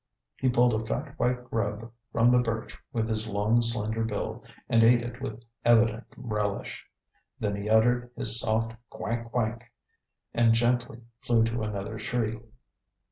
[0.39, 4.83] He pulled a fat white grub from the birch with his long, slender bill and
[4.83, 6.83] ate it with evident relish.
[7.39, 9.61] Then he uttered his soft "quank, quank"
[10.33, 12.39] and gently flew to another tree.